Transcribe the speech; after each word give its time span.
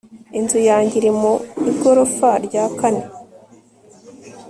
Inzu 0.37 0.59
yanjye 0.69 0.93
iri 0.99 1.11
mu 1.19 1.33
igorofa 1.71 2.29
rya 2.45 2.63
kane 2.79 3.03